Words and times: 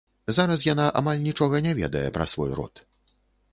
Зараз 0.37 0.63
яна 0.67 0.85
амаль 1.01 1.21
нічога 1.27 1.61
не 1.67 1.75
ведае 1.83 2.03
пра 2.17 2.29
свой 2.35 2.59
род. 2.63 2.85